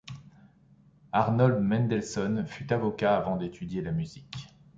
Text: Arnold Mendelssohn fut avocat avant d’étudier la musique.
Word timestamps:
Arnold 1.11 1.61
Mendelssohn 1.61 2.43
fut 2.47 2.73
avocat 2.73 3.17
avant 3.17 3.37
d’étudier 3.37 3.83
la 3.83 3.91
musique. 3.91 4.47